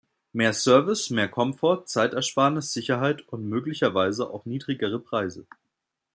Mehr 0.33 0.51
Service, 0.53 1.11
mehr 1.11 1.27
Komfort, 1.29 1.85
Zeitersparnis, 1.85 2.73
Sicherheit 2.73 3.21
und 3.27 3.47
möglicherweise 3.47 4.31
auch 4.31 4.45
niedrigere 4.47 4.97
Preise. 4.99 5.45